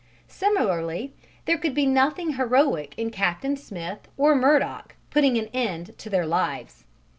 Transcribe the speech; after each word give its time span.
Similarly 0.27 1.13
there 1.45 1.59
could 1.59 1.75
be 1.75 1.85
nothing 1.85 2.33
heroic 2.33 2.95
in 2.97 3.11
Captain 3.11 3.55
Smith 3.55 4.07
or 4.17 4.33
Murdock 4.33 4.95
putting 5.11 5.37
an 5.37 5.45
end 5.53 5.95
to 5.99 6.09
their 6.09 6.25
lives. 6.25 6.85